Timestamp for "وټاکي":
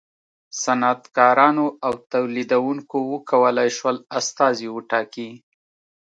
4.71-5.29